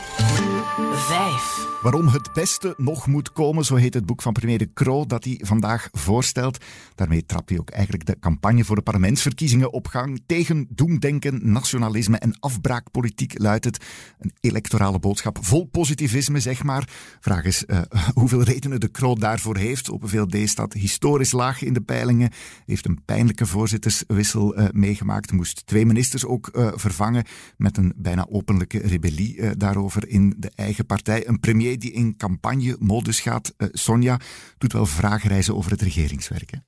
Vijf. 0.93 1.76
Waarom 1.87 2.09
het 2.09 2.33
beste 2.33 2.75
nog 2.77 3.07
moet 3.07 3.33
komen, 3.33 3.65
zo 3.65 3.75
heet 3.75 3.95
het 3.95 4.07
boek 4.07 4.23
van 4.23 4.33
premier 4.33 4.59
De 4.59 4.73
Croo 4.73 5.07
dat 5.07 5.25
hij 5.25 5.41
vandaag 5.45 5.89
voorstelt. 5.93 6.65
Daarmee 6.95 7.27
trapt 7.27 7.49
hij 7.49 7.59
ook 7.59 7.71
eigenlijk 7.71 8.07
de 8.07 8.19
campagne 8.21 8.65
voor 8.65 8.77
de 8.77 8.83
parlementsverkiezingen 8.83 9.73
op 9.73 9.87
gang. 9.87 10.23
Tegen 10.27 10.67
doemdenken, 10.71 11.53
nationalisme 11.53 12.19
en 12.19 12.37
afbraakpolitiek 12.41 13.39
luidt 13.39 13.65
het. 13.65 13.85
Een 14.19 14.33
electorale 14.41 14.99
boodschap 14.99 15.39
vol 15.41 15.65
positivisme, 15.65 16.41
zeg 16.41 16.63
maar. 16.63 16.89
Vraag 17.21 17.45
is 17.45 17.65
uh, 17.67 17.81
hoeveel 18.15 18.43
redenen 18.43 18.81
De 18.81 18.91
Croo 18.91 19.15
daarvoor 19.15 19.57
heeft. 19.57 19.91
Open 19.91 20.09
VLD 20.09 20.49
staat 20.49 20.73
historisch 20.73 21.33
laag 21.33 21.63
in 21.63 21.73
de 21.73 21.81
peilingen. 21.81 22.31
Heeft 22.65 22.87
een 22.87 23.05
pijnlijke 23.05 23.47
voorzitterswissel 23.47 24.59
uh, 24.59 24.67
meegemaakt. 24.73 25.33
Moest 25.33 25.67
twee 25.67 25.87
ministers 25.87 26.25
ook 26.25 26.51
uh, 26.53 26.69
vervangen 26.75 27.25
met 27.57 27.77
een 27.77 27.93
bijna 27.97 28.27
openlijke 28.31 28.79
rebellie 28.79 29.57
daarover 29.57 30.09
in 30.09 30.35
de 30.39 30.51
eigen 30.55 30.87
partij. 30.87 31.29
Een 31.29 31.41
premier 31.41 31.75
die 31.79 31.93
in 31.93 32.17
campagne-modus 32.17 33.21
gaat. 33.21 33.55
Uh, 33.59 33.69
Sonja 33.73 34.21
doet 34.59 34.73
wel 34.73 34.87
vragenreizen 34.87 35.57
over 35.57 35.71
het 35.71 35.83
regeringswerk. 35.83 36.51
Hè? 36.51 36.59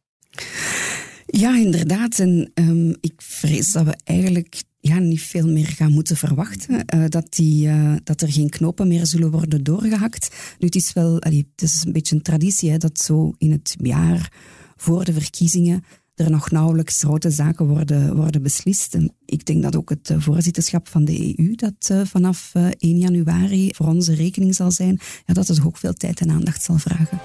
Ja, 1.26 1.56
inderdaad. 1.56 2.18
En 2.18 2.50
um, 2.54 2.96
ik 3.00 3.12
vrees 3.16 3.72
dat 3.72 3.84
we 3.84 3.96
eigenlijk 4.04 4.62
ja, 4.80 4.98
niet 4.98 5.22
veel 5.22 5.48
meer 5.48 5.66
gaan 5.66 5.92
moeten 5.92 6.16
verwachten. 6.16 6.84
Uh, 6.94 7.04
dat, 7.08 7.26
die, 7.34 7.66
uh, 7.66 7.94
dat 8.04 8.20
er 8.20 8.32
geen 8.32 8.48
knopen 8.48 8.88
meer 8.88 9.06
zullen 9.06 9.30
worden 9.30 9.62
doorgehakt. 9.62 10.28
Nu, 10.58 10.66
het 10.66 10.74
is 10.74 10.92
wel 10.92 11.22
allee, 11.22 11.48
het 11.50 11.62
is 11.62 11.82
een 11.84 11.92
beetje 11.92 12.14
een 12.14 12.22
traditie 12.22 12.78
dat 12.78 12.98
zo 12.98 13.32
in 13.38 13.52
het 13.52 13.76
jaar 13.82 14.32
voor 14.76 15.04
de 15.04 15.12
verkiezingen 15.12 15.84
er 16.18 16.30
nog 16.30 16.50
nauwelijks 16.50 17.02
grote 17.02 17.30
zaken 17.30 17.66
worden, 17.66 18.16
worden 18.16 18.42
beslist. 18.42 18.94
En 18.94 19.12
ik 19.24 19.46
denk 19.46 19.62
dat 19.62 19.76
ook 19.76 19.90
het 19.90 20.12
voorzitterschap 20.16 20.88
van 20.88 21.04
de 21.04 21.34
EU, 21.38 21.54
dat 21.54 21.88
uh, 21.92 22.00
vanaf 22.04 22.52
1 22.78 22.98
januari 22.98 23.70
voor 23.74 23.86
onze 23.86 24.14
rekening 24.14 24.54
zal 24.54 24.70
zijn, 24.70 25.00
ja, 25.26 25.34
dat 25.34 25.48
het 25.48 25.64
ook 25.64 25.76
veel 25.76 25.94
tijd 25.94 26.20
en 26.20 26.30
aandacht 26.30 26.62
zal 26.62 26.78
vragen. 26.78 27.18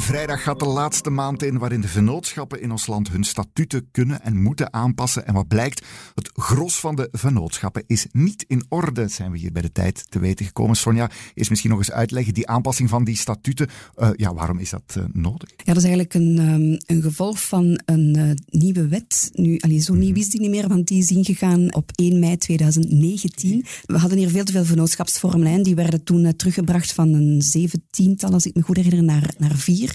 Vrijdag 0.00 0.42
gaat 0.42 0.58
de 0.58 0.66
laatste 0.66 1.10
maand 1.10 1.42
in 1.42 1.58
waarin 1.58 1.80
de 1.80 1.88
vennootschappen 1.88 2.60
in 2.60 2.70
ons 2.70 2.86
land 2.86 3.10
hun 3.10 3.24
statuten 3.24 3.88
kunnen 3.90 4.22
en 4.22 4.42
moeten 4.42 4.72
aanpassen. 4.72 5.26
En 5.26 5.34
wat 5.34 5.48
blijkt, 5.48 5.86
het 6.14 6.30
gros 6.34 6.80
van 6.80 6.96
de 6.96 7.08
vennootschappen 7.12 7.84
is 7.86 8.06
niet 8.12 8.44
in 8.48 8.64
orde, 8.68 9.08
zijn 9.08 9.30
we 9.30 9.38
hier 9.38 9.52
bij 9.52 9.62
de 9.62 9.72
tijd 9.72 10.10
te 10.10 10.18
weten 10.18 10.46
gekomen. 10.46 10.76
Sonja, 10.76 11.10
is 11.34 11.48
misschien 11.48 11.70
nog 11.70 11.78
eens 11.78 11.90
uitleggen, 11.90 12.34
die 12.34 12.48
aanpassing 12.48 12.88
van 12.88 13.04
die 13.04 13.16
statuten, 13.16 13.68
uh, 13.96 14.10
ja, 14.16 14.34
waarom 14.34 14.58
is 14.58 14.70
dat 14.70 14.94
uh, 14.98 15.04
nodig? 15.12 15.50
Ja, 15.56 15.64
dat 15.64 15.76
is 15.76 15.82
eigenlijk 15.82 16.14
een, 16.14 16.38
um, 16.38 16.78
een 16.86 17.02
gevolg 17.02 17.42
van 17.42 17.80
een 17.84 18.16
uh, 18.18 18.30
nieuwe 18.60 18.88
wet. 18.88 19.30
Nu, 19.32 19.58
allee, 19.58 19.80
zo 19.80 19.94
nieuw 19.94 20.14
is 20.14 20.30
die 20.30 20.40
niet 20.40 20.50
meer, 20.50 20.68
want 20.68 20.86
die 20.86 20.98
is 20.98 21.10
ingegaan 21.10 21.74
op 21.74 21.90
1 21.94 22.18
mei 22.18 22.36
2019. 22.36 23.64
We 23.84 23.98
hadden 23.98 24.18
hier 24.18 24.30
veel 24.30 24.44
te 24.44 24.52
veel 24.52 24.64
vennootschapsvormen, 24.64 25.62
die 25.62 25.74
werden 25.74 26.04
toen 26.04 26.36
teruggebracht 26.36 26.92
van 26.92 27.12
een 27.12 27.42
zeventiental, 27.42 28.32
als 28.32 28.46
ik 28.46 28.54
me 28.54 28.62
goed 28.62 28.76
herinner, 28.76 29.04
naar, 29.04 29.34
naar 29.38 29.56
vier. 29.56 29.87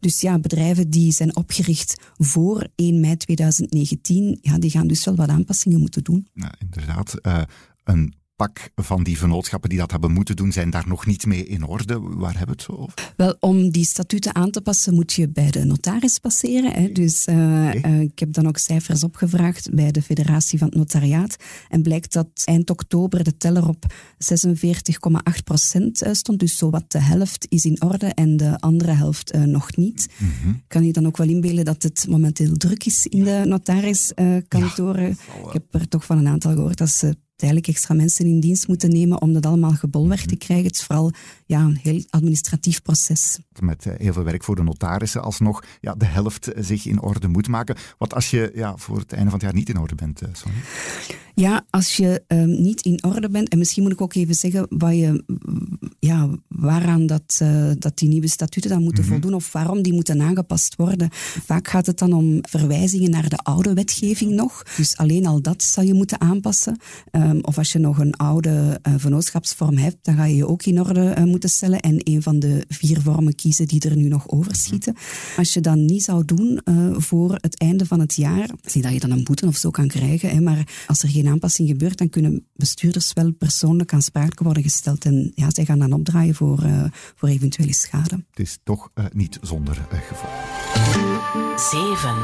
Dus 0.00 0.20
ja, 0.20 0.38
bedrijven 0.38 0.90
die 0.90 1.12
zijn 1.12 1.36
opgericht 1.36 2.00
voor 2.16 2.66
1 2.74 3.00
mei 3.00 3.16
2019, 3.16 4.38
ja, 4.42 4.58
die 4.58 4.70
gaan 4.70 4.86
dus 4.86 5.04
wel 5.04 5.16
wat 5.16 5.28
aanpassingen 5.28 5.80
moeten 5.80 6.04
doen. 6.04 6.28
Ja, 6.34 6.54
inderdaad. 6.58 7.14
Uh, 7.22 7.42
een 7.84 8.14
pak 8.36 8.70
van 8.74 9.02
die 9.02 9.18
vennootschappen 9.18 9.68
die 9.68 9.78
dat 9.78 9.90
hebben 9.90 10.12
moeten 10.12 10.36
doen, 10.36 10.52
zijn 10.52 10.70
daar 10.70 10.88
nog 10.88 11.06
niet 11.06 11.26
mee 11.26 11.46
in 11.46 11.66
orde. 11.66 12.00
Waar 12.00 12.38
hebben 12.38 12.56
we 12.56 12.62
het 12.62 12.78
over? 12.78 13.12
Wel, 13.16 13.36
om 13.40 13.70
die 13.70 13.84
statuten 13.84 14.34
aan 14.34 14.50
te 14.50 14.60
passen, 14.60 14.94
moet 14.94 15.12
je 15.12 15.28
bij 15.28 15.50
de 15.50 15.64
notaris 15.64 16.18
passeren. 16.18 16.72
Hè. 16.72 16.92
Dus 16.92 17.26
uh, 17.26 17.34
okay. 17.34 17.92
uh, 17.92 18.00
ik 18.00 18.18
heb 18.18 18.32
dan 18.32 18.46
ook 18.46 18.58
cijfers 18.58 19.04
opgevraagd 19.04 19.74
bij 19.74 19.90
de 19.90 20.02
Federatie 20.02 20.58
van 20.58 20.68
het 20.68 20.76
Notariaat. 20.76 21.36
En 21.68 21.82
blijkt 21.82 22.12
dat 22.12 22.28
eind 22.44 22.70
oktober 22.70 23.24
de 23.24 23.36
teller 23.36 23.68
op 23.68 23.84
46,8 23.86 25.42
procent 25.44 26.02
stond. 26.12 26.38
Dus 26.38 26.56
zowat 26.56 26.92
de 26.92 27.00
helft 27.00 27.46
is 27.48 27.64
in 27.64 27.82
orde 27.82 28.06
en 28.06 28.36
de 28.36 28.58
andere 28.58 28.92
helft 28.92 29.34
uh, 29.34 29.42
nog 29.42 29.76
niet. 29.76 30.06
Mm 30.18 30.30
-hmm. 30.42 30.62
Kan 30.66 30.84
je 30.84 30.92
dan 30.92 31.06
ook 31.06 31.16
wel 31.16 31.28
inbeelden 31.28 31.64
dat 31.64 31.82
het 31.82 32.06
momenteel 32.08 32.56
druk 32.56 32.84
is 32.84 33.06
in 33.06 33.24
de 33.24 33.42
notariskantoren? 33.44 35.08
Ja, 35.08 35.46
ik 35.46 35.52
heb 35.52 35.64
er 35.70 35.88
toch 35.88 36.04
van 36.04 36.18
een 36.18 36.28
aantal 36.28 36.52
gehoord 36.52 36.78
dat 36.78 36.88
ze 36.88 37.16
eigenlijk 37.42 37.72
extra 37.72 37.94
mensen 37.94 38.26
in 38.26 38.40
dienst 38.40 38.68
moeten 38.68 38.90
nemen 38.90 39.20
om 39.20 39.32
dat 39.32 39.46
allemaal 39.46 39.72
gebolwerk 39.72 40.26
te 40.26 40.36
krijgen. 40.36 40.66
Het 40.66 40.74
is 40.74 40.84
vooral 40.84 41.12
ja, 41.46 41.60
een 41.60 41.78
heel 41.82 42.04
administratief 42.10 42.82
proces. 42.82 43.38
Met 43.60 43.84
heel 43.96 44.12
veel 44.12 44.24
werk 44.24 44.44
voor 44.44 44.56
de 44.56 44.62
notarissen 44.62 45.22
alsnog 45.22 45.64
ja, 45.80 45.94
de 45.94 46.04
helft 46.04 46.50
zich 46.56 46.86
in 46.86 47.02
orde 47.02 47.28
moet 47.28 47.48
maken. 47.48 47.76
Wat 47.98 48.14
als 48.14 48.30
je 48.30 48.52
ja, 48.54 48.76
voor 48.76 48.98
het 48.98 49.12
einde 49.12 49.30
van 49.30 49.38
het 49.38 49.42
jaar 49.42 49.54
niet 49.54 49.68
in 49.68 49.78
orde 49.78 49.94
bent, 49.94 50.22
Sonja? 50.32 50.58
Ja, 51.34 51.66
als 51.70 51.96
je 51.96 52.24
um, 52.28 52.62
niet 52.62 52.82
in 52.82 53.04
orde 53.04 53.30
bent, 53.30 53.48
en 53.48 53.58
misschien 53.58 53.82
moet 53.82 53.92
ik 53.92 54.00
ook 54.00 54.14
even 54.14 54.34
zeggen 54.34 54.66
wat 54.68 54.94
je, 54.94 55.24
ja, 55.98 56.28
waaraan 56.58 57.06
dat, 57.06 57.38
uh, 57.42 57.70
dat 57.78 57.98
die 57.98 58.08
nieuwe 58.08 58.28
statuten 58.28 58.70
dan 58.70 58.82
moeten 58.82 59.02
mm 59.02 59.10
-hmm. 59.10 59.20
voldoen 59.20 59.36
of 59.36 59.52
waarom 59.52 59.82
die 59.82 59.92
moeten 59.92 60.22
aangepast 60.22 60.76
worden. 60.76 61.08
Vaak 61.44 61.68
gaat 61.68 61.86
het 61.86 61.98
dan 61.98 62.12
om 62.12 62.38
verwijzingen 62.42 63.10
naar 63.10 63.28
de 63.28 63.36
oude 63.36 63.74
wetgeving 63.74 64.32
nog. 64.32 64.62
Dus 64.76 64.96
alleen 64.96 65.26
al 65.26 65.42
dat 65.42 65.62
zal 65.62 65.84
je 65.84 65.94
moeten 65.94 66.20
aanpassen. 66.20 66.78
Um, 67.12 67.38
of 67.42 67.58
als 67.58 67.72
je 67.72 67.78
nog 67.78 67.98
een 67.98 68.16
oude 68.16 68.80
uh, 68.88 68.94
vennootschapsvorm 68.96 69.76
hebt, 69.76 69.96
dan 70.02 70.14
ga 70.14 70.24
je 70.24 70.36
je 70.36 70.48
ook 70.48 70.62
in 70.62 70.80
orde 70.80 71.14
uh, 71.18 71.24
moeten 71.24 71.48
stellen 71.48 71.80
en 71.80 71.96
een 71.98 72.22
van 72.22 72.38
de 72.38 72.64
vier 72.68 73.00
vormen 73.00 73.34
kiezen 73.34 73.66
die 73.66 73.80
er 73.80 73.96
nu 73.96 74.08
nog 74.08 74.28
overschieten. 74.28 74.92
Mm 74.92 75.00
-hmm. 75.00 75.38
Als 75.38 75.52
je 75.52 75.60
dat 75.60 75.76
niet 75.76 76.04
zou 76.04 76.24
doen 76.24 76.60
voor 76.96 77.38
het 77.40 77.58
einde 77.58 77.86
van 77.86 78.00
het 78.00 78.14
jaar, 78.14 78.50
zie 78.64 78.82
dat 78.82 78.92
je 78.92 79.00
dan 79.00 79.10
een 79.10 79.24
boete 79.24 79.46
of 79.46 79.56
zo 79.56 79.70
kan 79.70 79.88
krijgen. 79.88 80.30
Hè, 80.30 80.40
maar 80.40 80.84
als 80.86 81.02
er 81.02 81.08
geen 81.08 81.26
aanpassing 81.26 81.68
gebeurt, 81.68 81.98
dan 81.98 82.08
kunnen 82.08 82.44
bestuurders 82.54 83.12
wel 83.12 83.32
persoonlijk 83.32 83.92
aansprakelijk 83.92 84.40
worden 84.40 84.62
gesteld. 84.62 85.04
En 85.04 85.32
ja, 85.34 85.50
zij 85.50 85.64
gaan 85.64 85.78
dan 85.78 85.92
opdraaien 85.92 86.34
voor, 86.34 86.45
uh, 86.54 86.84
voor 86.90 87.28
eventuele 87.28 87.74
schade. 87.74 88.24
Het 88.30 88.38
is 88.38 88.58
toch 88.62 88.90
uh, 88.94 89.04
niet 89.12 89.38
zonder 89.40 89.86
uh, 89.92 90.00
gevolg. 90.00 90.32
7. 91.70 92.14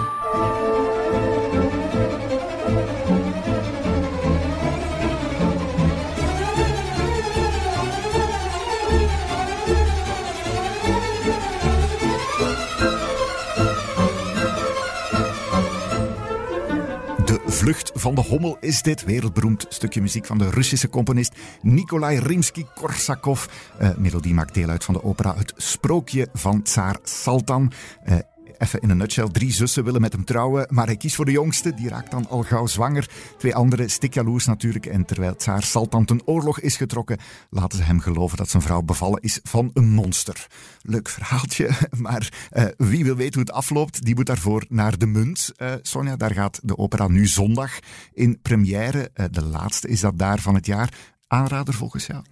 Vlucht 17.53 17.91
van 17.95 18.15
de 18.15 18.21
Hommel 18.21 18.57
is 18.61 18.83
dit 18.83 19.05
wereldberoemd 19.05 19.67
stukje 19.69 20.01
muziek 20.01 20.27
van 20.27 20.39
de 20.39 20.51
Russische 20.51 20.89
componist 20.89 21.35
Nikolai 21.63 22.19
Rimsky-Korsakov. 22.19 23.47
Uh, 23.81 23.91
melodie 23.97 24.35
maakt 24.35 24.55
deel 24.55 24.69
uit 24.69 24.85
van 24.85 24.95
de 24.95 25.05
opera 25.05 25.35
Het 25.37 25.53
Sprookje 25.57 26.29
van 26.33 26.63
Tsaar 26.63 26.97
Saltan. 27.03 27.73
Uh, 28.09 28.15
Even 28.63 28.81
in 28.81 28.91
een 28.91 28.97
nutshell, 28.97 29.29
drie 29.29 29.53
zussen 29.53 29.85
willen 29.85 30.01
met 30.01 30.13
hem 30.13 30.25
trouwen, 30.25 30.67
maar 30.71 30.87
hij 30.87 30.97
kiest 30.97 31.15
voor 31.15 31.25
de 31.25 31.31
jongste, 31.31 31.75
die 31.75 31.89
raakt 31.89 32.11
dan 32.11 32.29
al 32.29 32.43
gauw 32.43 32.67
zwanger. 32.67 33.11
Twee 33.39 33.55
andere 33.55 33.89
stikjaloers 33.89 34.47
natuurlijk, 34.47 34.87
en 34.87 35.05
terwijl 35.05 35.37
Tsaar 35.37 35.63
Saltan 35.63 36.05
ten 36.05 36.27
oorlog 36.27 36.61
is 36.61 36.77
getrokken, 36.77 37.19
laten 37.51 37.79
ze 37.79 37.85
hem 37.85 38.01
geloven 38.01 38.37
dat 38.37 38.49
zijn 38.49 38.63
vrouw 38.63 38.83
bevallen 38.83 39.21
is 39.21 39.41
van 39.43 39.71
een 39.75 39.89
monster. 39.89 40.47
Leuk 40.83 41.09
verhaaltje, 41.09 41.71
maar 42.07 42.49
uh, 42.53 42.65
wie 42.77 43.05
wil 43.05 43.17
weten 43.17 43.35
hoe 43.35 43.43
het 43.43 43.53
afloopt, 43.53 44.05
die 44.05 44.15
moet 44.15 44.27
daarvoor 44.27 44.65
naar 44.69 44.99
de 44.99 45.07
munt. 45.07 45.53
Uh, 45.57 45.73
Sonja, 45.83 46.17
daar 46.17 46.35
gaat 46.35 46.61
de 46.63 46.79
opera 46.79 47.09
nu 47.09 47.27
zondag 47.27 47.79
in 48.13 48.41
première. 48.43 49.11
Uh, 49.15 49.27
de 49.31 49.45
laatste 49.45 49.89
is 49.89 50.01
dat 50.01 50.19
daar 50.19 50.41
van 50.41 50.55
het 50.55 50.67
jaar 50.67 50.95
aanrader 51.27 51.75
volgens 51.75 52.07
jou? 52.07 52.25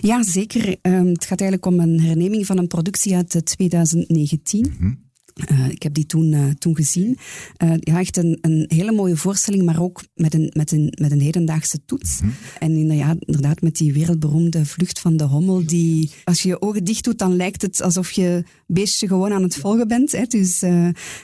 Ja, 0.00 0.22
zeker. 0.22 0.76
Um, 0.82 1.06
het 1.06 1.24
gaat 1.24 1.40
eigenlijk 1.40 1.66
om 1.66 1.80
een 1.80 2.00
herneming 2.00 2.46
van 2.46 2.58
een 2.58 2.66
productie 2.66 3.16
uit 3.16 3.46
2019. 3.46 4.66
Mm 4.70 4.76
-hmm. 4.78 5.08
Uh, 5.50 5.68
ik 5.68 5.82
heb 5.82 5.94
die 5.94 6.06
toen, 6.06 6.32
uh, 6.32 6.50
toen 6.58 6.76
gezien. 6.76 7.18
Uh, 7.62 7.72
ja, 7.78 7.98
echt 7.98 8.16
een, 8.16 8.38
een, 8.40 8.64
hele 8.68 8.92
mooie 8.92 9.16
voorstelling, 9.16 9.62
maar 9.62 9.82
ook 9.82 10.02
met 10.14 10.34
een, 10.34 10.50
met 10.56 10.72
een, 10.72 10.92
met 11.00 11.10
een 11.10 11.20
hedendaagse 11.20 11.84
toets. 11.84 12.20
Mm. 12.20 12.32
En 12.58 12.86
ja, 12.96 13.14
inderdaad 13.18 13.60
met 13.60 13.76
die 13.76 13.92
wereldberoemde 13.92 14.66
vlucht 14.66 15.00
van 15.00 15.16
de 15.16 15.24
hommel, 15.24 15.66
die 15.66 16.10
als 16.24 16.42
je 16.42 16.48
je 16.48 16.62
ogen 16.62 16.84
dicht 16.84 17.04
doet, 17.04 17.18
dan 17.18 17.36
lijkt 17.36 17.62
het 17.62 17.82
alsof 17.82 18.10
je 18.10 18.44
beestje 18.66 19.06
gewoon 19.06 19.32
aan 19.32 19.42
het 19.42 19.56
volgen 19.56 19.88
bent. 19.88 20.12
Hè. 20.12 20.24
Dus 20.24 20.62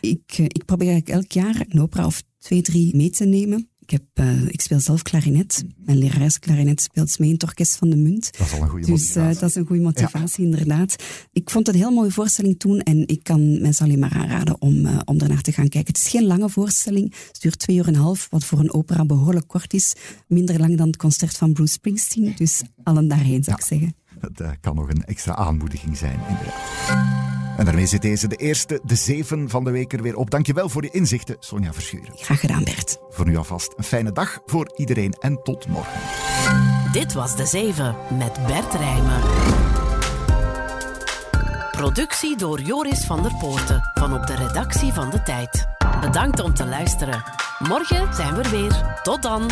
ik, 0.00 0.38
ik 0.38 0.64
probeer 0.64 0.88
eigenlijk 0.88 1.08
elk 1.08 1.32
jaar 1.32 1.66
een 1.68 1.80
opera 1.80 2.06
of 2.06 2.22
twee, 2.38 2.62
drie 2.62 2.96
mee 2.96 3.10
te 3.10 3.24
nemen. 3.24 3.68
Ik, 3.86 3.92
heb, 3.92 4.26
uh, 4.26 4.46
ik 4.46 4.60
speel 4.60 4.80
zelf 4.80 5.02
klarinet. 5.02 5.64
Mijn 5.76 5.98
lerares 5.98 6.38
klarinet 6.38 6.80
speelt 6.80 7.18
mee 7.18 7.28
in 7.28 7.34
het 7.34 7.42
orkest 7.42 7.76
van 7.76 7.90
de 7.90 7.96
Munt. 7.96 8.38
Dat 8.38 8.46
is 8.46 8.52
al 8.52 8.62
een 8.62 8.68
goede 8.68 8.86
dus, 8.86 9.00
motivatie. 9.00 9.34
Uh, 9.34 9.40
dat 9.40 9.48
is 9.48 9.54
een 9.54 9.66
goede 9.66 9.82
motivatie, 9.82 10.44
ja. 10.44 10.50
inderdaad. 10.50 10.96
Ik 11.32 11.50
vond 11.50 11.66
het 11.66 11.76
een 11.76 11.82
heel 11.82 11.90
mooie 11.90 12.10
voorstelling 12.10 12.58
toen 12.58 12.80
en 12.80 13.06
ik 13.06 13.22
kan 13.22 13.60
mensen 13.60 13.84
alleen 13.84 13.98
maar 13.98 14.12
aanraden 14.12 14.60
om, 14.60 14.86
uh, 14.86 14.98
om 15.04 15.18
ernaar 15.18 15.40
te 15.40 15.52
gaan 15.52 15.68
kijken. 15.68 15.92
Het 15.92 16.04
is 16.04 16.10
geen 16.10 16.26
lange 16.26 16.48
voorstelling. 16.48 17.14
Het 17.32 17.40
duurt 17.40 17.58
twee 17.58 17.76
uur 17.76 17.86
en 17.86 17.94
een 17.94 18.00
half, 18.00 18.26
wat 18.30 18.44
voor 18.44 18.58
een 18.58 18.72
opera 18.72 19.04
behoorlijk 19.04 19.48
kort 19.48 19.74
is. 19.74 19.94
Minder 20.26 20.58
lang 20.58 20.76
dan 20.76 20.86
het 20.86 20.96
concert 20.96 21.36
van 21.36 21.52
Bruce 21.52 21.72
Springsteen. 21.72 22.34
Dus 22.36 22.62
allen 22.82 23.08
daarheen, 23.08 23.44
zou 23.44 23.56
ja. 23.56 23.62
ik 23.62 23.68
zeggen. 23.68 23.96
Dat 24.32 24.60
kan 24.60 24.74
nog 24.74 24.88
een 24.88 25.04
extra 25.04 25.34
aanmoediging 25.34 25.96
zijn, 25.96 26.18
inderdaad. 26.28 27.15
En 27.66 27.72
daarmee 27.72 27.90
zit 27.90 28.02
deze 28.02 28.28
de 28.28 28.36
eerste, 28.36 28.80
de 28.82 28.94
zeven 28.94 29.48
van 29.48 29.64
de 29.64 29.70
week 29.70 29.92
er 29.92 30.02
weer 30.02 30.16
op. 30.16 30.30
Dankjewel 30.30 30.68
voor 30.68 30.82
je 30.82 30.90
inzichten, 30.90 31.36
Sonja 31.38 31.72
Verschuren. 31.72 32.12
Graag 32.14 32.40
gedaan, 32.40 32.64
Bert. 32.64 32.98
Voor 33.10 33.26
nu 33.26 33.36
alvast 33.36 33.74
een 33.76 33.84
fijne 33.84 34.12
dag 34.12 34.38
voor 34.44 34.72
iedereen 34.76 35.12
en 35.12 35.42
tot 35.42 35.68
morgen. 35.68 36.00
Dit 36.92 37.12
was 37.12 37.36
De 37.36 37.46
Zeven 37.46 37.96
met 38.18 38.46
Bert 38.46 38.74
Rijmen. 38.74 39.20
Productie 41.70 42.36
door 42.36 42.60
Joris 42.60 43.04
van 43.04 43.22
der 43.22 43.34
Poorten 43.34 43.90
van 43.94 44.14
op 44.14 44.26
de 44.26 44.34
redactie 44.34 44.92
van 44.92 45.10
De 45.10 45.22
Tijd. 45.22 45.66
Bedankt 46.00 46.40
om 46.40 46.54
te 46.54 46.66
luisteren. 46.66 47.22
Morgen 47.58 48.14
zijn 48.14 48.34
we 48.34 48.42
er 48.42 48.50
weer. 48.50 49.00
Tot 49.02 49.22
dan. 49.22 49.50